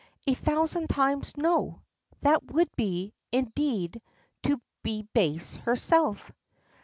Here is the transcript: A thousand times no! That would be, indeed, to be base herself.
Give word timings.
A 0.25 0.33
thousand 0.33 0.87
times 0.89 1.37
no! 1.37 1.83
That 2.21 2.43
would 2.51 2.75
be, 2.75 3.13
indeed, 3.31 4.01
to 4.41 4.59
be 4.81 5.03
base 5.13 5.57
herself. 5.57 6.31